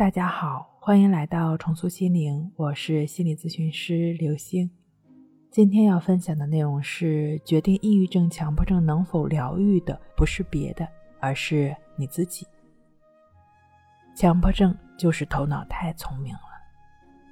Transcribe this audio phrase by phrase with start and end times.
[0.00, 4.70] 大家好，欢迎来到重塑心灵，我是心理咨询师刘星。
[5.50, 10.88] 今天要分享的内容是：决定抑郁症、强迫症能否疗愈的，不是别的，
[11.20, 12.46] 而是你自己。
[14.16, 16.40] 强迫症就是头脑太聪明了，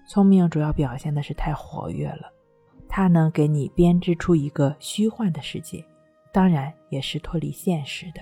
[0.07, 2.31] 聪明主要表现的是太活跃了，
[2.87, 5.83] 它能给你编织出一个虚幻的世界，
[6.31, 8.21] 当然也是脱离现实的。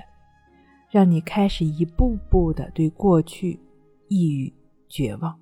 [0.89, 3.59] 让你开始一步步的对过去
[4.09, 4.53] 抑郁、
[4.89, 5.39] 绝望，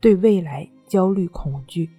[0.00, 1.90] 对未来焦虑、恐惧，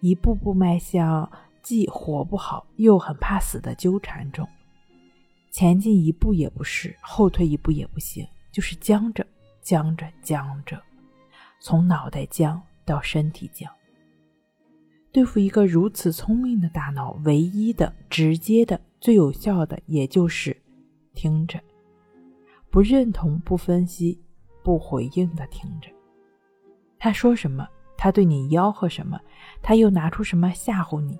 [0.00, 1.30] 一步步迈向
[1.62, 4.48] 既活不好又很怕死的纠缠中。
[5.50, 9.26] 前进一步也不是，后退一步也不行，就是僵着、
[9.60, 10.80] 僵着、僵着，
[11.60, 13.68] 从脑袋僵到身体僵。
[15.12, 20.56] 对付一个如此聪明的大脑，唯一的、直接的、最有效的，也就是
[21.14, 21.60] 听着。
[22.70, 24.22] 不认同、不分析、
[24.62, 25.90] 不回应的听着，
[26.98, 29.20] 他说什么，他对你吆喝什么，
[29.62, 31.18] 他又拿出什么吓唬你，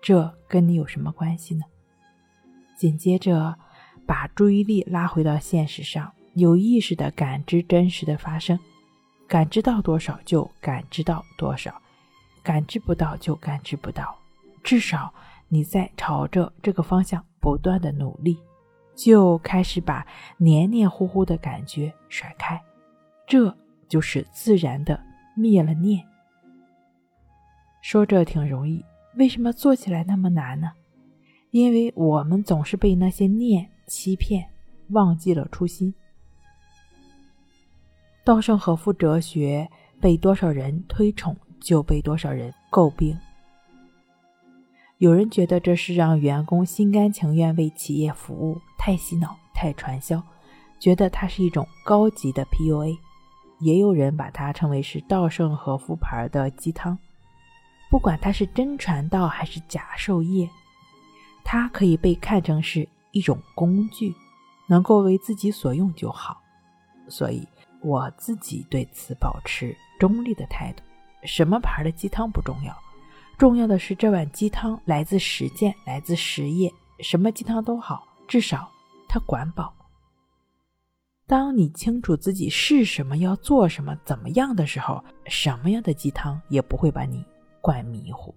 [0.00, 1.64] 这跟你有什么关系呢？
[2.76, 3.56] 紧接着，
[4.06, 8.58] 把注意力拉回到现实上，有意识的感知真实的发生，
[9.28, 11.74] 感知到多少就感知到多少，
[12.42, 14.16] 感知不到就感知不到，
[14.62, 15.12] 至少
[15.48, 18.38] 你在朝着这个方向不断的努力。
[18.96, 22.60] 就开始把黏黏糊糊的感觉甩开，
[23.30, 23.56] 这
[23.88, 25.00] 就是自然的
[25.36, 26.04] 灭了念。
[27.80, 30.72] 说这挺容易，为什么做起来那么难呢？
[31.52, 34.50] 因为我们总是被那些念欺骗，
[34.88, 35.94] 忘记了初心。
[38.24, 39.70] 稻盛和夫哲学
[40.00, 43.16] 被多少人推崇，就被多少人诟病。
[44.98, 50.20] 有人觉得这是让员工心甘情愿为企业服务，太洗脑、太传销，
[50.80, 52.98] 觉得它是一种高级的 PUA。
[53.60, 56.98] 也有人把它称为是稻盛和夫牌的鸡汤。
[57.90, 60.48] 不管它是真传道还是假授业，
[61.44, 64.14] 它可以被看成是一种工具，
[64.68, 66.40] 能够为自己所用就好。
[67.08, 67.46] 所以
[67.82, 70.82] 我自己对此保持中立的态度。
[71.24, 72.74] 什么牌的鸡汤不重要。
[73.36, 76.72] 重要的是，这碗鸡汤来自实践，来自实业。
[77.00, 78.70] 什么鸡汤都好，至少
[79.08, 79.74] 它管饱。
[81.30, 87.24] 当你清楚自己是什么，要做什么，怎么样的时候，什么样的鸡汤也不会把你
[87.60, 88.34] 灌迷糊。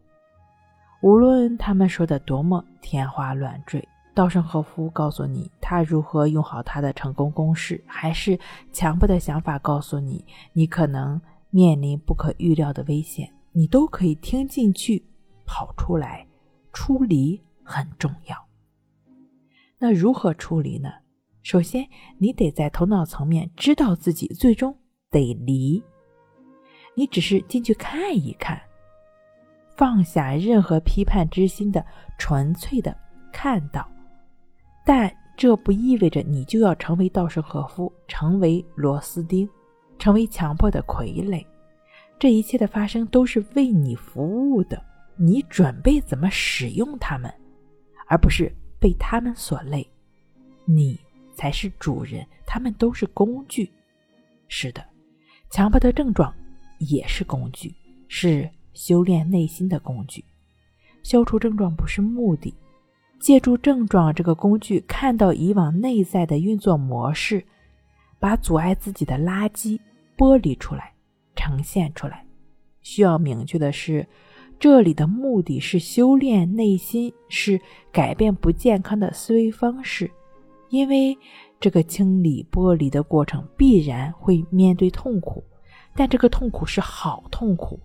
[1.02, 3.84] 无论他们说的多么天花乱坠，
[4.14, 8.40] 稻盛和夫告诉你他如何用好他的成功公式，还是
[8.72, 10.24] 强迫的想法告诉你
[10.54, 13.28] 你可能面临不可预料的危险。
[13.54, 15.04] 你都可以听进去，
[15.48, 16.28] 跑出来，
[16.72, 18.38] 出离很重要。
[19.80, 20.92] 那如何出离呢？
[21.44, 21.86] 首先，
[22.18, 24.76] 你得在头脑层面知道自己最终
[25.12, 25.84] 得离。
[26.96, 28.60] 你只是进去看一看，
[29.76, 31.86] 放下任何批判之心的
[32.18, 32.96] 纯粹的
[33.32, 33.86] 看到。
[34.86, 39.48] 但这不意味着你就要成为稻盛和夫，成为螺丝钉，
[40.00, 41.46] 成为强迫的傀儡。
[42.18, 44.82] 这一切的发生都是为你服务的，
[45.18, 47.34] 你准备怎么使用它们，
[48.08, 48.50] 而不是
[48.80, 49.86] 被他们所累。
[50.66, 50.98] 你
[51.36, 53.70] 才是主人，他们都是工具。
[54.48, 54.84] 是的，
[55.50, 56.34] 强迫的症状
[56.80, 57.74] 也是工具，
[58.08, 60.24] 是修炼内心的工具。
[61.04, 62.54] 消除症状不是目的，
[63.20, 67.44] 借助症状这个工具，看到以往内在的运作模式，
[68.20, 69.80] 把阻碍自己的垃圾
[70.18, 70.94] 剥离出来。
[71.36, 72.24] 呈现出来，
[72.84, 74.08] 需要明确的是，
[74.60, 77.60] 这里的目的是修炼内心，是
[77.92, 80.10] 改变不健康的思维方式。
[80.74, 81.16] 因为
[81.60, 85.44] 这个清理剥离的过程必然会面对痛苦，
[85.96, 87.80] 但这个痛苦是好痛苦，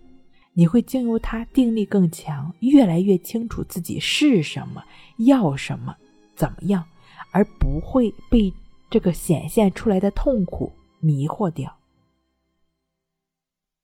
[0.54, 4.82] 你会经由它定力更强，越来越清楚自己是什么，
[5.19, 5.94] 要什么，
[6.34, 6.82] 怎么样，
[7.31, 8.50] 而不会被
[8.88, 11.70] 这个显现出来的痛苦迷惑掉。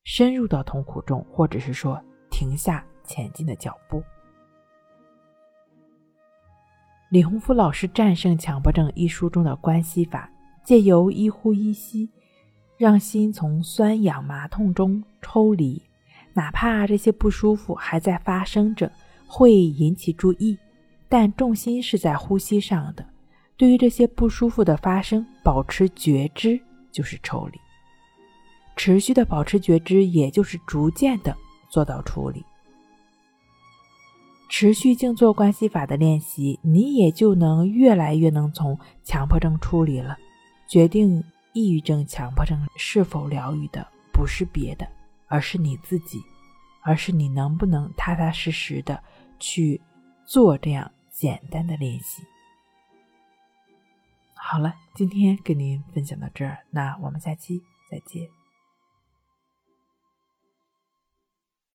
[0.05, 4.03] 深入到痛苦中，或者是说停下前进的脚步。
[7.14, 10.28] 李洪福老师《战胜强迫症》一书中的关系法，
[10.64, 12.11] 借由一呼一吸，
[12.76, 15.81] 让心从酸痒麻痛中抽离，
[16.32, 18.90] 哪怕这些不舒服还在发生着，
[19.28, 20.58] 会引起注意，
[21.08, 23.06] 但重心是在呼吸上的。
[23.56, 27.58] 对于这些不舒服的发生，保持觉知就是抽离。
[28.75, 31.32] 持续的保持觉知，也就是逐渐的
[31.70, 32.44] 做到处理。
[34.56, 40.17] 持续静坐关系法的练习，你也就能越来越能从强迫症处理了。
[40.69, 41.25] 决定
[41.55, 44.87] 抑郁症、强迫症是否疗愈的，不是别的，
[45.27, 46.23] 而是你自己，
[46.83, 49.03] 而是你能不能踏踏实实的
[49.41, 49.81] 去
[50.25, 52.23] 做这样简单的练习。
[54.35, 57.61] 好了，今天跟您分享到这儿，那我们下期
[57.91, 58.44] 再见。